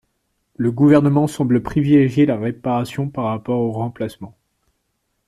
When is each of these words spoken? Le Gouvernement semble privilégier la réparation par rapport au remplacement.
Le 0.57 0.71
Gouvernement 0.71 1.27
semble 1.27 1.61
privilégier 1.61 2.25
la 2.25 2.35
réparation 2.35 3.07
par 3.07 3.25
rapport 3.25 3.59
au 3.59 3.71
remplacement. 3.71 4.35